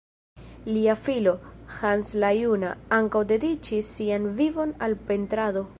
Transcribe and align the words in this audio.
Lia 0.69 0.95
filo, 1.01 1.33
Hans 1.81 2.09
la 2.23 2.33
juna, 2.39 2.73
ankaŭ 3.01 3.25
dediĉis 3.33 3.95
sian 3.99 4.29
vivon 4.41 4.75
al 4.89 5.01
pentrado. 5.13 5.67